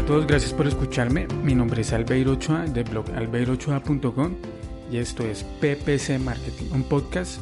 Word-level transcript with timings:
A 0.00 0.02
todos, 0.02 0.26
gracias 0.26 0.54
por 0.54 0.66
escucharme. 0.66 1.28
Mi 1.44 1.54
nombre 1.54 1.82
es 1.82 1.92
Albeiro 1.92 2.32
Ochoa 2.32 2.64
de 2.64 2.84
blog 2.84 3.04
albeirochoa.com 3.14 4.32
y 4.90 4.96
esto 4.96 5.26
es 5.26 5.44
PPC 5.44 6.18
Marketing, 6.18 6.70
un 6.72 6.84
podcast 6.84 7.38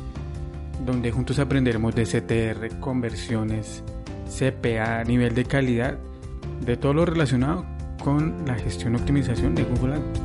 donde 0.85 1.13
juntos 1.13 1.39
aprenderemos 1.39 1.95
de 1.95 2.03
CTR, 2.03 2.81
conversiones, 2.81 3.85
CPA, 4.27 5.05
nivel 5.05 5.37
de 5.37 5.45
calidad, 5.45 5.99
de 6.67 6.77
todo 6.77 6.95
lo 6.95 7.07
relacionado 7.07 7.65
con 8.03 8.45
la 8.45 8.57
gestión 8.57 8.95
y 8.95 8.97
optimización 8.97 9.55
de 9.55 9.63
Google 9.63 9.95
Ads. 9.95 10.21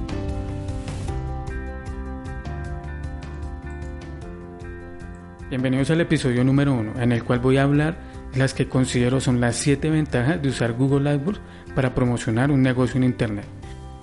Bienvenidos 5.52 5.92
al 5.92 6.02
episodio 6.02 6.44
número 6.44 6.74
1, 6.74 7.00
en 7.00 7.12
el 7.12 7.24
cual 7.24 7.38
voy 7.38 7.58
a 7.58 7.64
hablar 7.64 7.96
las 8.36 8.54
que 8.54 8.68
considero 8.68 9.20
son 9.22 9.40
las 9.40 9.56
7 9.58 9.90
ventajas 9.90 10.42
de 10.42 10.50
usar 10.50 10.74
Google 10.74 11.10
AdWords 11.10 11.42
para 11.76 11.94
promocionar 11.94 12.52
un 12.52 12.62
negocio 12.62 12.98
en 12.98 13.04
Internet. 13.04 13.46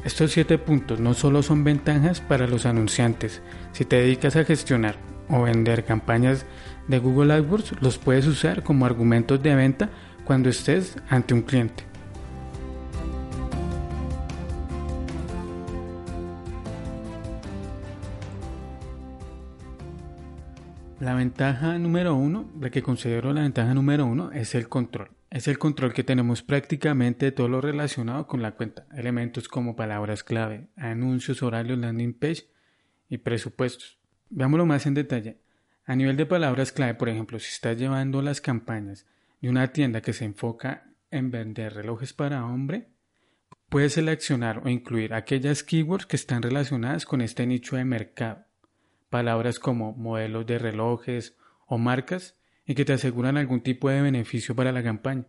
Estos 0.04 0.32
7 0.32 0.58
puntos 0.58 1.00
no 1.00 1.14
solo 1.14 1.42
son 1.42 1.64
ventajas 1.64 2.20
para 2.20 2.46
los 2.46 2.64
anunciantes, 2.64 3.42
si 3.72 3.84
te 3.84 3.96
dedicas 3.96 4.36
a 4.36 4.44
gestionar 4.44 4.96
o 5.28 5.42
vender 5.42 5.84
campañas 5.84 6.46
de 6.88 6.98
Google 6.98 7.34
AdWords, 7.34 7.80
los 7.80 7.98
puedes 7.98 8.26
usar 8.26 8.62
como 8.62 8.86
argumentos 8.86 9.42
de 9.42 9.54
venta 9.54 9.90
cuando 10.24 10.48
estés 10.48 10.96
ante 11.08 11.34
un 11.34 11.42
cliente. 11.42 11.89
La 21.00 21.14
ventaja 21.14 21.78
número 21.78 22.14
uno, 22.14 22.52
la 22.60 22.68
que 22.68 22.82
considero 22.82 23.32
la 23.32 23.40
ventaja 23.40 23.72
número 23.72 24.04
uno, 24.04 24.32
es 24.32 24.54
el 24.54 24.68
control. 24.68 25.08
Es 25.30 25.48
el 25.48 25.56
control 25.56 25.94
que 25.94 26.04
tenemos 26.04 26.42
prácticamente 26.42 27.24
de 27.24 27.32
todo 27.32 27.48
lo 27.48 27.62
relacionado 27.62 28.26
con 28.26 28.42
la 28.42 28.52
cuenta. 28.52 28.84
Elementos 28.94 29.48
como 29.48 29.74
palabras 29.74 30.22
clave, 30.22 30.68
anuncios, 30.76 31.42
horarios, 31.42 31.78
landing 31.78 32.12
page 32.12 32.50
y 33.08 33.16
presupuestos. 33.16 33.98
Veámoslo 34.28 34.66
más 34.66 34.84
en 34.84 34.92
detalle. 34.92 35.38
A 35.86 35.96
nivel 35.96 36.18
de 36.18 36.26
palabras 36.26 36.70
clave, 36.70 36.92
por 36.92 37.08
ejemplo, 37.08 37.38
si 37.38 37.48
estás 37.48 37.78
llevando 37.78 38.20
las 38.20 38.42
campañas 38.42 39.06
de 39.40 39.48
una 39.48 39.68
tienda 39.68 40.02
que 40.02 40.12
se 40.12 40.26
enfoca 40.26 40.92
en 41.10 41.30
vender 41.30 41.72
relojes 41.72 42.12
para 42.12 42.44
hombre, 42.44 42.90
puedes 43.70 43.94
seleccionar 43.94 44.60
o 44.66 44.68
incluir 44.68 45.14
aquellas 45.14 45.62
keywords 45.62 46.04
que 46.04 46.16
están 46.16 46.42
relacionadas 46.42 47.06
con 47.06 47.22
este 47.22 47.46
nicho 47.46 47.76
de 47.76 47.86
mercado 47.86 48.49
palabras 49.10 49.58
como 49.58 49.92
modelos 49.92 50.46
de 50.46 50.58
relojes 50.58 51.36
o 51.66 51.76
marcas 51.76 52.36
y 52.64 52.74
que 52.74 52.84
te 52.84 52.92
aseguran 52.92 53.36
algún 53.36 53.60
tipo 53.60 53.90
de 53.90 54.00
beneficio 54.00 54.54
para 54.54 54.72
la 54.72 54.82
campaña. 54.82 55.26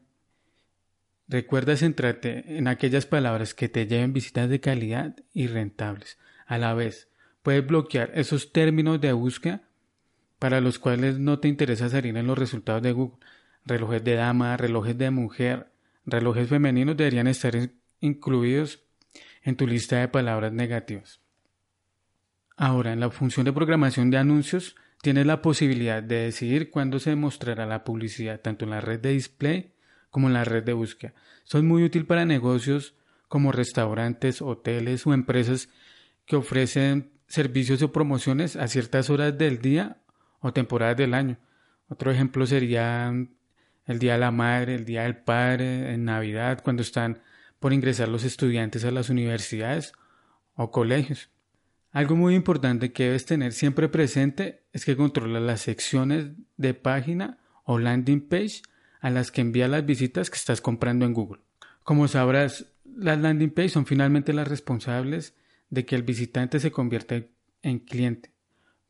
Recuerda 1.28 1.76
centrarte 1.76 2.58
en 2.58 2.68
aquellas 2.68 3.06
palabras 3.06 3.54
que 3.54 3.70
te 3.70 3.88
lleven 3.88 4.14
visitas 4.14 4.50
de 4.50 4.60
calidad 4.60 5.16
y 5.34 5.48
rentables. 5.48 6.20
A 6.46 6.58
la 6.58 6.74
vez, 6.74 7.10
puedes 7.42 7.66
bloquear 7.66 8.12
esos 8.16 8.52
términos 8.52 9.00
de 9.02 9.14
búsqueda 9.14 9.64
para 10.40 10.60
los 10.60 10.80
cuales 10.80 11.20
no 11.20 11.40
te 11.40 11.48
interesa 11.48 11.90
salir 11.90 12.18
en 12.18 12.28
los 12.28 12.38
resultados 12.38 12.82
de 12.82 12.92
Google. 12.92 13.18
Relojes 13.66 14.04
de 14.04 14.16
dama, 14.16 14.58
relojes 14.58 14.98
de 14.98 15.12
mujer, 15.12 15.72
relojes 16.06 16.50
femeninos 16.50 16.98
deberían 16.98 17.28
estar 17.28 17.56
incluidos 18.00 18.84
en 19.44 19.56
tu 19.56 19.68
lista 19.68 20.00
de 20.00 20.08
palabras 20.08 20.52
negativas. 20.52 21.22
Ahora, 22.64 22.94
en 22.94 23.00
la 23.00 23.10
función 23.10 23.44
de 23.46 23.54
programación 23.54 24.12
de 24.12 24.20
anuncios, 24.20 24.76
tienes 25.02 25.26
la 25.26 25.42
posibilidad 25.42 26.04
de 26.04 26.26
decidir 26.26 26.70
cuándo 26.70 27.00
se 27.00 27.16
mostrará 27.16 27.66
la 27.66 27.84
publicidad, 27.84 28.40
tanto 28.40 28.66
en 28.66 28.70
la 28.70 28.82
red 28.82 29.00
de 29.00 29.14
display 29.14 29.74
como 30.12 30.28
en 30.28 30.34
la 30.34 30.44
red 30.44 30.64
de 30.64 30.74
búsqueda. 30.74 31.16
Esto 31.44 31.58
es 31.58 31.64
muy 31.64 31.84
útil 31.84 32.06
para 32.06 32.24
negocios 32.24 32.94
como 33.28 33.52
restaurantes, 33.52 34.44
hoteles 34.44 35.08
o 35.08 35.14
empresas 35.16 35.70
que 36.28 36.36
ofrecen 36.36 37.10
servicios 37.26 37.82
o 37.82 37.92
promociones 37.92 38.56
a 38.56 38.68
ciertas 38.68 39.10
horas 39.10 39.36
del 39.36 39.60
día 39.60 39.98
o 40.40 40.54
temporadas 40.54 40.98
del 40.98 41.16
año. 41.16 41.40
Otro 41.90 42.12
ejemplo 42.12 42.46
sería 42.46 43.12
el 43.88 43.98
Día 43.98 44.14
de 44.14 44.20
la 44.20 44.30
Madre, 44.30 44.76
el 44.76 44.86
Día 44.86 45.02
del 45.02 45.18
Padre, 45.18 45.96
en 45.96 46.06
Navidad, 46.06 46.62
cuando 46.64 46.84
están 46.84 47.24
por 47.60 47.74
ingresar 47.74 48.08
los 48.08 48.24
estudiantes 48.24 48.86
a 48.86 48.92
las 48.92 49.10
universidades 49.10 49.94
o 50.54 50.70
colegios. 50.70 51.32
Algo 51.92 52.16
muy 52.16 52.36
importante 52.36 52.94
que 52.94 53.04
debes 53.04 53.26
tener 53.26 53.52
siempre 53.52 53.90
presente 53.90 54.64
es 54.72 54.86
que 54.86 54.96
controla 54.96 55.42
las 55.42 55.62
secciones 55.62 56.28
de 56.56 56.74
página 56.74 57.40
o 57.66 57.80
landing 57.80 58.22
page 58.22 58.62
a 59.02 59.10
las 59.10 59.32
que 59.32 59.42
envía 59.42 59.68
las 59.68 59.86
visitas 59.86 60.30
que 60.30 60.38
estás 60.38 60.62
comprando 60.62 61.06
en 61.06 61.14
Google. 61.14 61.42
Como 61.84 62.08
sabrás, 62.08 62.66
las 62.86 63.20
landing 63.20 63.50
page 63.50 63.70
son 63.70 63.86
finalmente 63.86 64.32
las 64.32 64.48
responsables 64.48 65.36
de 65.70 65.86
que 65.86 65.96
el 65.96 66.04
visitante 66.04 66.60
se 66.60 66.72
convierta 66.72 67.22
en 67.62 67.80
cliente. 67.80 68.32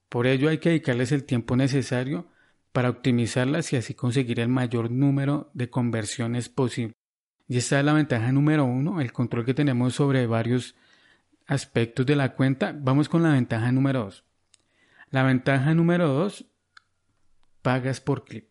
Por 0.07 0.28
ello 0.28 0.50
hay 0.50 0.59
que 0.59 0.69
dedicarles 0.69 1.12
el 1.12 1.23
tiempo 1.23 1.56
necesario 1.56 2.28
para 2.72 2.89
optimizarlas 2.89 3.73
y 3.73 3.78
así 3.78 3.94
conseguir 3.95 4.39
el 4.39 4.47
mayor 4.47 4.91
número 4.91 5.50
de 5.53 5.69
conversiones 5.69 6.50
posible. 6.50 6.94
Y 7.47 7.57
esta 7.57 7.79
es 7.79 7.85
la 7.85 7.94
ventaja 7.94 8.31
número 8.31 8.66
uno, 8.66 9.01
el 9.01 9.12
control 9.12 9.45
que 9.45 9.53
tenemos 9.53 9.95
sobre 9.95 10.28
varios 10.28 10.75
aspectos 11.51 12.06
de 12.06 12.16
la 12.16 12.34
cuenta, 12.34 12.73
vamos 12.73 13.09
con 13.09 13.23
la 13.23 13.34
ventaja 13.34 13.73
número 13.73 14.06
2. 14.06 14.23
La 15.09 15.23
ventaja 15.23 15.75
número 15.75 16.07
2, 16.07 16.45
pagas 17.62 18.00
por 18.00 18.23
clic. 18.23 18.45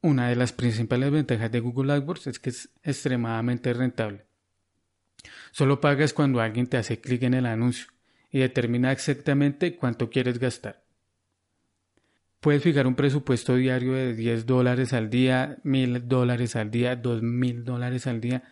Una 0.00 0.28
de 0.28 0.36
las 0.36 0.52
principales 0.52 1.10
ventajas 1.10 1.50
de 1.50 1.58
Google 1.58 1.92
AdWords 1.94 2.28
es 2.28 2.38
que 2.38 2.50
es 2.50 2.70
extremadamente 2.84 3.72
rentable. 3.72 4.24
Solo 5.50 5.80
pagas 5.80 6.12
cuando 6.12 6.40
alguien 6.40 6.68
te 6.68 6.76
hace 6.76 7.00
clic 7.00 7.24
en 7.24 7.34
el 7.34 7.46
anuncio 7.46 7.88
y 8.30 8.38
determina 8.38 8.92
exactamente 8.92 9.74
cuánto 9.74 10.10
quieres 10.10 10.38
gastar. 10.38 10.84
Puedes 12.38 12.62
fijar 12.62 12.86
un 12.86 12.94
presupuesto 12.94 13.56
diario 13.56 13.94
de 13.94 14.14
10 14.14 14.46
dólares 14.46 14.92
al 14.92 15.10
día, 15.10 15.58
1000 15.64 16.06
dólares 16.06 16.54
al 16.54 16.70
día, 16.70 16.94
2000 16.94 17.64
dólares 17.64 18.06
al 18.06 18.20
día. 18.20 18.44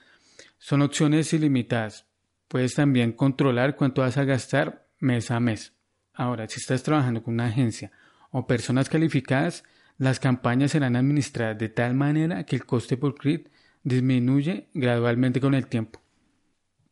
Son 0.58 0.82
opciones 0.82 1.32
ilimitadas. 1.32 2.11
Puedes 2.52 2.74
también 2.74 3.12
controlar 3.12 3.76
cuánto 3.76 4.02
vas 4.02 4.18
a 4.18 4.24
gastar 4.24 4.86
mes 4.98 5.30
a 5.30 5.40
mes. 5.40 5.72
Ahora, 6.12 6.46
si 6.46 6.60
estás 6.60 6.82
trabajando 6.82 7.22
con 7.22 7.32
una 7.32 7.46
agencia 7.46 7.90
o 8.30 8.46
personas 8.46 8.90
calificadas, 8.90 9.64
las 9.96 10.20
campañas 10.20 10.72
serán 10.72 10.94
administradas 10.94 11.56
de 11.56 11.70
tal 11.70 11.94
manera 11.94 12.44
que 12.44 12.56
el 12.56 12.66
coste 12.66 12.98
por 12.98 13.14
clic 13.14 13.50
disminuye 13.84 14.68
gradualmente 14.74 15.40
con 15.40 15.54
el 15.54 15.66
tiempo. 15.66 16.02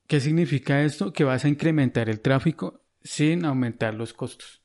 ¿Qué 0.06 0.19
significa 0.21 0.82
esto? 0.82 1.12
Que 1.12 1.25
vas 1.25 1.44
a 1.44 1.48
incrementar 1.48 2.09
el 2.09 2.21
tráfico 2.21 2.81
sin 3.03 3.44
aumentar 3.44 3.92
los 3.92 4.15
costos. 4.15 4.62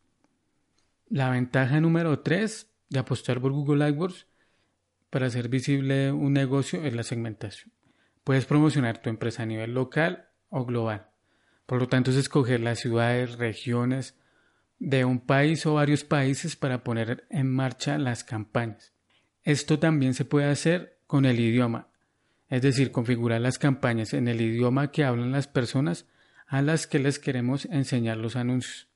La 1.09 1.29
ventaja 1.29 1.81
número 1.81 2.21
3 2.21 2.71
de 2.87 2.99
apostar 2.99 3.41
por 3.41 3.51
Google 3.51 3.83
AdWords 3.83 4.27
para 5.09 5.25
hacer 5.25 5.49
visible 5.49 6.13
un 6.13 6.31
negocio 6.31 6.85
es 6.85 6.95
la 6.95 7.03
segmentación. 7.03 7.73
Puedes 8.23 8.45
promocionar 8.45 9.01
tu 9.01 9.09
empresa 9.09 9.43
a 9.43 9.45
nivel 9.45 9.73
local 9.73 10.24
o 10.49 10.65
global. 10.65 11.09
Por 11.65 11.79
lo 11.79 11.87
tanto, 11.87 12.11
es 12.11 12.17
escoger 12.17 12.59
las 12.59 12.79
ciudades, 12.79 13.37
regiones 13.37 14.15
de 14.79 15.05
un 15.05 15.19
país 15.19 15.65
o 15.65 15.75
varios 15.75 16.03
países 16.03 16.55
para 16.55 16.83
poner 16.83 17.25
en 17.29 17.51
marcha 17.51 17.97
las 17.97 18.23
campañas. 18.23 18.93
Esto 19.43 19.79
también 19.79 20.13
se 20.13 20.25
puede 20.25 20.49
hacer 20.49 20.99
con 21.07 21.25
el 21.25 21.39
idioma, 21.39 21.87
es 22.49 22.61
decir, 22.61 22.91
configurar 22.91 23.41
las 23.41 23.57
campañas 23.57 24.13
en 24.13 24.27
el 24.27 24.41
idioma 24.41 24.91
que 24.91 25.03
hablan 25.03 25.31
las 25.31 25.47
personas 25.47 26.05
a 26.47 26.61
las 26.61 26.87
que 26.87 26.99
les 26.99 27.19
queremos 27.19 27.65
enseñar 27.65 28.17
los 28.17 28.35
anuncios. 28.35 28.87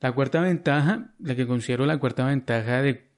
La 0.00 0.12
cuarta 0.12 0.40
ventaja, 0.40 1.14
la 1.18 1.36
que 1.36 1.46
considero 1.46 1.86
la 1.86 1.98
cuarta 1.98 2.26
ventaja 2.26 2.82
de, 2.82 3.08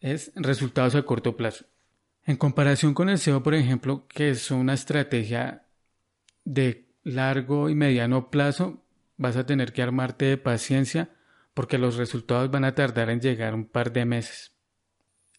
es 0.00 0.32
resultados 0.34 0.94
a 0.94 1.02
corto 1.02 1.36
plazo. 1.36 1.66
En 2.24 2.36
comparación 2.36 2.94
con 2.94 3.08
el 3.08 3.18
SEO, 3.18 3.42
por 3.42 3.54
ejemplo, 3.54 4.06
que 4.06 4.30
es 4.30 4.50
una 4.50 4.74
estrategia 4.74 5.67
de 6.48 6.86
largo 7.04 7.68
y 7.68 7.74
mediano 7.74 8.30
plazo 8.30 8.82
vas 9.18 9.36
a 9.36 9.44
tener 9.44 9.72
que 9.74 9.82
armarte 9.82 10.24
de 10.24 10.38
paciencia 10.38 11.10
porque 11.52 11.76
los 11.76 11.96
resultados 11.96 12.50
van 12.50 12.64
a 12.64 12.74
tardar 12.74 13.10
en 13.10 13.20
llegar 13.20 13.54
un 13.54 13.66
par 13.66 13.92
de 13.92 14.06
meses. 14.06 14.52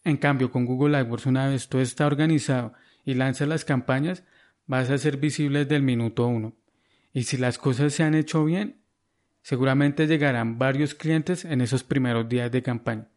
En 0.03 0.17
cambio, 0.17 0.51
con 0.51 0.65
Google 0.65 0.97
AdWords, 0.97 1.25
una 1.25 1.47
vez 1.47 1.67
todo 1.67 1.81
está 1.81 2.05
organizado 2.05 2.73
y 3.05 3.15
lanzas 3.15 3.47
las 3.47 3.65
campañas, 3.65 4.23
vas 4.67 4.89
a 4.89 4.97
ser 4.97 5.17
visible 5.17 5.59
desde 5.59 5.77
el 5.77 5.81
minuto 5.81 6.27
uno. 6.27 6.55
Y 7.11 7.23
si 7.23 7.37
las 7.37 7.57
cosas 7.57 7.93
se 7.93 8.03
han 8.03 8.13
hecho 8.13 8.45
bien, 8.45 8.81
seguramente 9.41 10.05
llegarán 10.05 10.59
varios 10.59 10.93
clientes 10.93 11.43
en 11.43 11.61
esos 11.61 11.83
primeros 11.83 12.29
días 12.29 12.51
de 12.51 12.61
campaña. 12.61 13.07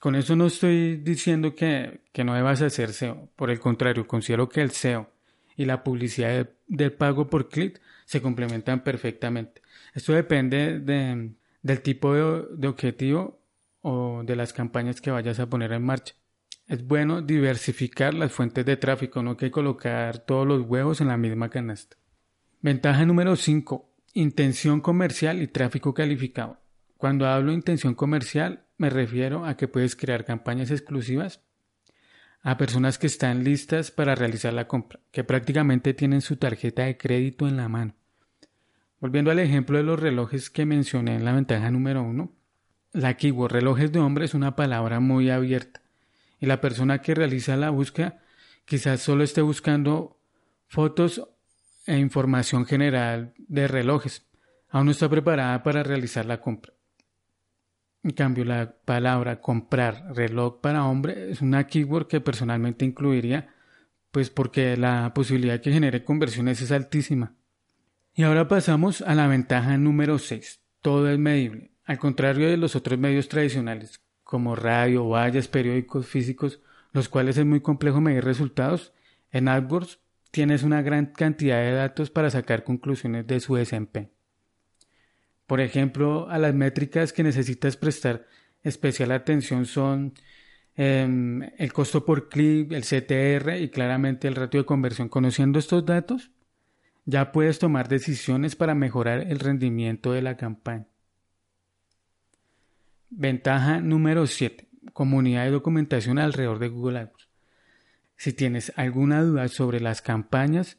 Con 0.00 0.14
eso 0.14 0.34
no 0.34 0.46
estoy 0.46 0.96
diciendo 0.96 1.54
que, 1.54 2.00
no 2.24 2.34
debas 2.34 2.62
hacer 2.62 2.92
SEO. 2.92 3.28
Por 3.36 3.50
el 3.50 3.60
contrario, 3.60 4.06
considero 4.06 4.48
que 4.48 4.62
el 4.62 4.70
SEO 4.70 5.11
y 5.62 5.64
la 5.64 5.84
publicidad 5.84 6.50
del 6.66 6.92
pago 6.92 7.30
por 7.30 7.48
clic 7.48 7.80
se 8.04 8.20
complementan 8.20 8.82
perfectamente. 8.82 9.62
Esto 9.94 10.12
depende 10.12 10.80
del 10.80 11.82
tipo 11.82 12.14
de, 12.14 12.46
de 12.56 12.68
objetivo 12.68 13.40
o 13.80 14.22
de 14.24 14.34
las 14.34 14.52
campañas 14.52 15.00
que 15.00 15.12
vayas 15.12 15.38
a 15.38 15.48
poner 15.48 15.72
en 15.72 15.84
marcha. 15.84 16.14
Es 16.66 16.84
bueno 16.84 17.22
diversificar 17.22 18.12
las 18.12 18.32
fuentes 18.32 18.66
de 18.66 18.76
tráfico, 18.76 19.22
no 19.22 19.36
que 19.36 19.52
colocar 19.52 20.18
todos 20.18 20.46
los 20.46 20.62
huevos 20.62 21.00
en 21.00 21.08
la 21.08 21.16
misma 21.16 21.48
canasta. 21.48 21.96
Ventaja 22.60 23.06
número 23.06 23.36
5. 23.36 23.88
Intención 24.14 24.80
comercial 24.80 25.40
y 25.40 25.46
tráfico 25.46 25.94
calificado. 25.94 26.58
Cuando 26.96 27.26
hablo 27.26 27.50
de 27.50 27.56
intención 27.56 27.94
comercial, 27.94 28.64
me 28.78 28.90
refiero 28.90 29.46
a 29.46 29.56
que 29.56 29.68
puedes 29.68 29.94
crear 29.94 30.24
campañas 30.24 30.72
exclusivas 30.72 31.40
a 32.42 32.56
personas 32.56 32.98
que 32.98 33.06
están 33.06 33.44
listas 33.44 33.90
para 33.90 34.14
realizar 34.14 34.52
la 34.52 34.66
compra, 34.66 35.00
que 35.12 35.24
prácticamente 35.24 35.94
tienen 35.94 36.20
su 36.20 36.36
tarjeta 36.36 36.84
de 36.84 36.96
crédito 36.96 37.46
en 37.46 37.56
la 37.56 37.68
mano. 37.68 37.94
Volviendo 39.00 39.30
al 39.30 39.38
ejemplo 39.38 39.78
de 39.78 39.84
los 39.84 39.98
relojes 39.98 40.50
que 40.50 40.66
mencioné 40.66 41.14
en 41.14 41.24
la 41.24 41.32
ventaja 41.32 41.70
número 41.70 42.02
uno, 42.02 42.32
la 42.92 43.16
keyword 43.16 43.52
relojes 43.52 43.92
de 43.92 44.00
hombre 44.00 44.24
es 44.24 44.34
una 44.34 44.54
palabra 44.56 45.00
muy 45.00 45.30
abierta 45.30 45.82
y 46.40 46.46
la 46.46 46.60
persona 46.60 47.00
que 47.00 47.14
realiza 47.14 47.56
la 47.56 47.70
búsqueda 47.70 48.20
quizás 48.64 49.00
solo 49.00 49.24
esté 49.24 49.40
buscando 49.40 50.20
fotos 50.66 51.22
e 51.86 51.96
información 51.98 52.66
general 52.66 53.34
de 53.38 53.68
relojes. 53.68 54.26
Aún 54.68 54.86
no 54.86 54.92
está 54.92 55.08
preparada 55.08 55.62
para 55.62 55.82
realizar 55.82 56.26
la 56.26 56.40
compra. 56.40 56.72
En 58.04 58.10
cambio, 58.10 58.44
la 58.44 58.74
palabra 58.84 59.40
comprar 59.40 60.12
reloj 60.14 60.60
para 60.60 60.86
hombre 60.86 61.30
es 61.30 61.40
una 61.40 61.66
keyword 61.66 62.08
que 62.08 62.20
personalmente 62.20 62.84
incluiría, 62.84 63.54
pues 64.10 64.28
porque 64.28 64.76
la 64.76 65.12
posibilidad 65.14 65.60
que 65.60 65.72
genere 65.72 66.04
conversiones 66.04 66.60
es 66.60 66.72
altísima. 66.72 67.34
Y 68.14 68.24
ahora 68.24 68.48
pasamos 68.48 69.02
a 69.02 69.14
la 69.14 69.28
ventaja 69.28 69.78
número 69.78 70.18
6. 70.18 70.60
Todo 70.80 71.08
es 71.08 71.18
medible. 71.18 71.70
Al 71.84 71.98
contrario 71.98 72.48
de 72.48 72.56
los 72.56 72.76
otros 72.76 72.98
medios 72.98 73.28
tradicionales, 73.28 74.00
como 74.22 74.56
radio, 74.56 75.08
vallas, 75.08 75.48
periódicos 75.48 76.06
físicos, 76.06 76.60
los 76.92 77.08
cuales 77.08 77.38
es 77.38 77.46
muy 77.46 77.60
complejo 77.60 78.00
medir 78.00 78.24
resultados, 78.24 78.92
en 79.30 79.48
AdWords 79.48 80.00
tienes 80.30 80.62
una 80.62 80.82
gran 80.82 81.06
cantidad 81.06 81.58
de 81.58 81.72
datos 81.72 82.10
para 82.10 82.30
sacar 82.30 82.64
conclusiones 82.64 83.26
de 83.26 83.40
su 83.40 83.54
desempeño. 83.54 84.10
Por 85.52 85.60
ejemplo, 85.60 86.30
a 86.30 86.38
las 86.38 86.54
métricas 86.54 87.12
que 87.12 87.22
necesitas 87.22 87.76
prestar 87.76 88.26
especial 88.62 89.12
atención 89.12 89.66
son 89.66 90.14
em, 90.76 91.42
el 91.58 91.74
costo 91.74 92.06
por 92.06 92.30
clic, 92.30 92.72
el 92.72 92.84
CTR 92.84 93.58
y 93.60 93.68
claramente 93.68 94.28
el 94.28 94.34
ratio 94.34 94.60
de 94.60 94.64
conversión. 94.64 95.10
Conociendo 95.10 95.58
estos 95.58 95.84
datos, 95.84 96.30
ya 97.04 97.32
puedes 97.32 97.58
tomar 97.58 97.88
decisiones 97.88 98.56
para 98.56 98.74
mejorar 98.74 99.26
el 99.30 99.40
rendimiento 99.40 100.12
de 100.12 100.22
la 100.22 100.38
campaña. 100.38 100.86
Ventaja 103.10 103.82
número 103.82 104.26
7. 104.26 104.70
Comunidad 104.94 105.44
de 105.44 105.50
documentación 105.50 106.18
alrededor 106.18 106.60
de 106.60 106.68
Google 106.68 106.98
AdWords. 107.00 107.28
Si 108.16 108.32
tienes 108.32 108.72
alguna 108.76 109.22
duda 109.22 109.48
sobre 109.48 109.80
las 109.80 110.00
campañas 110.00 110.78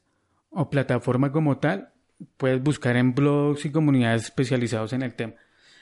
o 0.50 0.72
plataforma 0.72 1.32
como 1.32 1.60
tal, 1.60 1.93
puedes 2.38 2.62
buscar 2.62 2.96
en 2.96 3.14
blogs 3.14 3.66
y 3.66 3.72
comunidades 3.72 4.24
especializados 4.24 4.94
en 4.94 5.02
el 5.02 5.16
tema. 5.16 5.34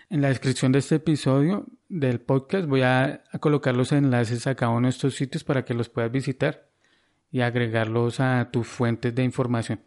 En 0.10 0.22
la 0.22 0.28
descripción 0.28 0.74
de 0.74 0.80
este 0.80 0.95
episodio 0.95 1.68
del 1.88 2.19
podcast 2.19 2.68
voy 2.68 2.81
a, 2.81 3.24
colocar 3.39 3.75
los 3.75 3.94
enlaces 3.94 4.45
a 4.45 4.56
cada 4.56 4.74
uno 4.74 4.88
de 4.88 4.92
estos 4.92 5.16
sitios 5.16 5.45
para 5.45 5.63
que 5.63 5.74
los 5.74 5.88
puedas 5.88 6.12
visitar 6.12 6.68
y 7.31 7.39
agregarlos 7.39 8.19
a 8.19 8.50
tus 8.51 8.68
fuentes 8.68 9.16
de 9.16 9.24
información. 9.24 9.80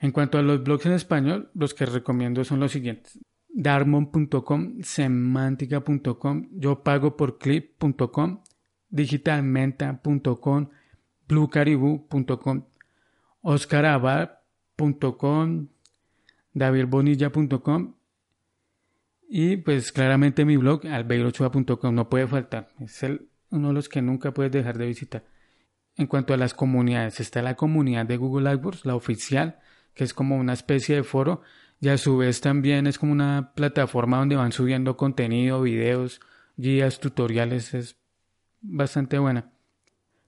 En 0.00 0.10
cuanto 0.10 0.38
a 0.38 0.42
los 0.42 0.64
blogs 0.64 0.86
en 0.86 0.92
español, 0.92 1.50
los 1.54 1.74
que 1.74 1.86
recomiendo 1.86 2.42
son 2.42 2.58
los 2.58 2.72
siguientes. 2.72 3.20
Darmon.com, 3.50 4.82
semántica.com, 4.82 6.48
yo 6.52 6.82
pago 6.82 7.16
por 7.16 7.38
clip.com, 7.38 8.42
digitalmenta.com, 8.88 10.70
bluecaribou.com, 11.28 12.64
oscarabar 13.42 14.37
.com, 14.78 15.68
davidbonilla.com 16.54 17.94
y 19.28 19.58
pues 19.58 19.92
claramente 19.92 20.44
mi 20.44 20.56
blog 20.56 20.86
albeirochua.com 20.86 21.94
no 21.94 22.08
puede 22.08 22.26
faltar. 22.26 22.70
Es 22.80 23.02
el, 23.02 23.28
uno 23.50 23.68
de 23.68 23.74
los 23.74 23.88
que 23.88 24.00
nunca 24.00 24.32
puedes 24.32 24.52
dejar 24.52 24.78
de 24.78 24.86
visitar. 24.86 25.24
En 25.96 26.06
cuanto 26.06 26.32
a 26.32 26.36
las 26.36 26.54
comunidades, 26.54 27.20
está 27.20 27.42
la 27.42 27.56
comunidad 27.56 28.06
de 28.06 28.16
Google 28.16 28.48
AdWords, 28.48 28.86
la 28.86 28.94
oficial, 28.94 29.58
que 29.94 30.04
es 30.04 30.14
como 30.14 30.36
una 30.36 30.52
especie 30.52 30.96
de 30.96 31.02
foro 31.02 31.42
y 31.80 31.88
a 31.88 31.98
su 31.98 32.16
vez 32.16 32.40
también 32.40 32.86
es 32.86 32.98
como 32.98 33.12
una 33.12 33.52
plataforma 33.54 34.18
donde 34.18 34.36
van 34.36 34.52
subiendo 34.52 34.96
contenido, 34.96 35.62
videos, 35.62 36.20
guías, 36.56 36.98
tutoriales, 37.00 37.74
es 37.74 37.96
bastante 38.60 39.18
buena. 39.18 39.52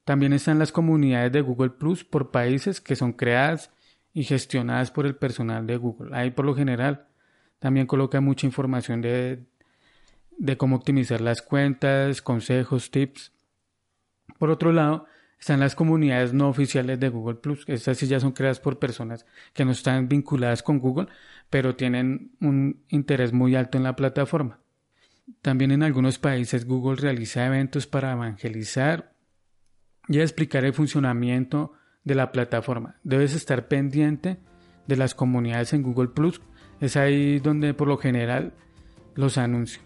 También 0.05 0.33
están 0.33 0.59
las 0.59 0.73
comunidades 0.73 1.33
de 1.33 1.41
Google 1.41 1.71
Plus 1.71 2.05
por 2.05 2.31
países 2.31 2.81
que 2.81 2.97
son 2.97 3.13
creadas 3.13 3.71
y 4.13 4.25
gestionadas 4.25 4.91
por 4.91 5.07
el 5.07 5.17
personal 5.17 5.67
de 5.67 5.77
Google. 5.77 6.17
Ahí 6.17 6.31
por 6.31 6.45
lo 6.45 6.55
general 6.55 7.07
también 7.59 7.87
coloca 7.87 8.21
mucha 8.21 8.47
información 8.47 9.01
de, 9.01 9.45
de 10.39 10.57
cómo 10.57 10.77
optimizar 10.77 11.21
las 11.21 11.43
cuentas, 11.43 12.23
consejos, 12.23 12.91
tips. 12.91 13.33
Por 14.39 14.51
otro 14.51 14.73
lado, 14.73 15.07
están 15.39 15.61
las 15.61 15.75
comunidades 15.75 16.33
no 16.35 16.49
oficiales 16.49 17.01
de 17.01 17.09
Google 17.09 17.37
Plus. 17.37 17.65
Estas 17.67 17.99
sí 17.99 18.07
ya 18.07 18.21
son 18.21 18.33
creadas 18.33 18.61
por 18.61 18.79
personas 18.79 19.25
que 19.55 19.65
no 19.65 19.73
están 19.73 20.09
vinculadas 20.09 20.63
con 20.63 20.79
Google, 20.79 21.09
pero 21.49 21.77
tienen 21.77 22.33
un 22.41 22.83
interés 22.89 23.33
muy 23.33 23.55
alto 23.55 23.79
en 23.79 23.85
la 23.85 23.97
plataforma. 23.97 24.61
También 25.43 25.71
en 25.71 25.83
algunos 25.83 26.19
países 26.19 26.67
Google 26.67 27.01
realiza 27.01 27.47
eventos 27.47 27.87
para 27.87 28.13
evangelizar 28.13 29.13
y 30.09 30.21
explicar 30.21 30.65
el 30.65 30.75
funcionamiento 30.75 31.73
de 32.05 32.15
la 32.15 32.33
plataforma. 32.33 32.97
Debes 33.05 33.35
estar 33.35 33.69
pendiente 33.69 34.39
de 34.87 34.97
las 34.97 35.15
comunidades 35.15 35.73
en 35.73 35.83
Google 35.83 36.09
Plus. 36.09 36.41
Es 36.81 36.97
ahí 36.97 37.39
donde 37.39 37.75
por 37.75 37.89
lo 37.89 37.99
general 37.99 38.55
los 39.15 39.39
anuncio. 39.39 39.83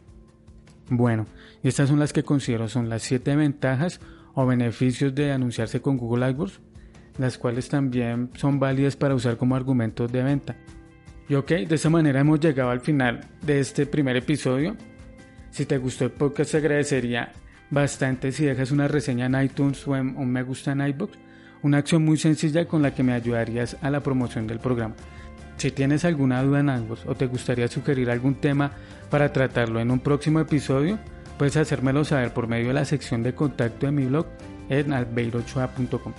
Bueno, 0.89 1.27
estas 1.63 1.89
son 1.89 1.99
las 1.99 2.13
que 2.13 2.23
considero 2.23 2.69
son 2.69 2.89
las 2.89 3.03
7 3.03 3.37
ventajas 3.37 4.01
o 4.35 4.47
beneficios 4.47 5.15
de 5.15 5.33
anunciarse 5.33 5.81
con 5.81 5.97
Google 5.97 6.27
AdWords, 6.27 6.61
las 7.19 7.39
cuales 7.39 7.69
también 7.69 8.31
son 8.35 8.59
válidas 8.59 8.97
para 8.97 9.15
usar 9.15 9.37
como 9.37 9.57
argumentos 9.57 10.11
de 10.13 10.23
venta. 10.23 10.57
Y 11.29 11.35
ok, 11.35 11.49
de 11.49 11.75
esa 11.75 11.89
manera 11.89 12.21
hemos 12.21 12.41
llegado 12.41 12.71
al 12.71 12.81
final 12.81 13.21
de 13.41 13.61
este 13.61 13.87
primer 13.87 14.17
episodio. 14.17 14.77
Si 15.51 15.65
te 15.65 15.79
gustó 15.79 16.05
el 16.05 16.11
podcast, 16.11 16.55
agradecería 16.55 17.33
bastante 17.71 18.31
si 18.31 18.45
dejas 18.45 18.71
una 18.73 18.89
reseña 18.89 19.27
en 19.27 19.43
iTunes 19.43 19.87
o 19.89 19.93
un 19.93 20.31
me 20.31 20.43
gusta 20.43 20.73
en 20.73 20.87
iBooks 20.87 21.19
una 21.65 21.79
acción 21.79 22.05
muy 22.05 22.19
sencilla 22.19 22.67
con 22.69 22.83
la 22.83 22.95
que 22.95 23.03
me 23.03 23.15
ayudarías 23.15 23.79
a 23.81 23.91
la 23.91 24.01
promoción 24.01 24.47
del 24.47 24.61
programa. 24.61 24.95
Si 25.57 25.71
tienes 25.71 26.05
alguna 26.05 26.43
duda 26.43 26.61
en 26.61 26.69
ambos 26.69 27.05
o 27.07 27.15
te 27.15 27.27
gustaría 27.27 27.69
sugerir 27.69 28.11
algún 28.11 28.35
tema 28.35 28.73
para 29.11 29.33
tratarlo 29.33 29.81
en 29.81 29.91
un 29.91 30.01
próximo 30.01 30.41
episodio, 30.41 30.99
puedes 31.39 31.57
hacérmelo 31.57 32.05
saber 32.05 32.35
por 32.35 32.49
medio 32.49 32.69
de 32.69 32.75
la 32.75 32.85
sección 32.85 33.23
de 33.23 33.35
contacto 33.35 33.87
de 33.87 33.93
mi 33.93 34.05
blog 34.05 34.27
en 34.69 34.93
albeirochoa.com. 34.93 36.13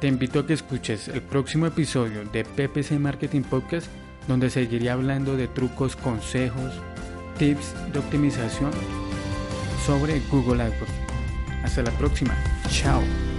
Te 0.00 0.06
invito 0.06 0.40
a 0.40 0.46
que 0.46 0.52
escuches 0.52 1.08
el 1.08 1.22
próximo 1.22 1.66
episodio 1.66 2.24
de 2.24 2.44
PPC 2.44 2.92
Marketing 2.92 3.42
Podcast, 3.42 3.88
donde 4.28 4.50
seguiré 4.50 4.90
hablando 4.90 5.36
de 5.36 5.48
trucos, 5.48 5.96
consejos, 5.96 6.80
tips 7.38 7.74
de 7.92 7.98
optimización 7.98 8.70
sobre 9.84 10.20
Google 10.30 10.62
AdWords. 10.62 10.92
Hasta 11.64 11.82
la 11.82 11.90
próxima. 11.92 12.36
Chao. 12.68 13.31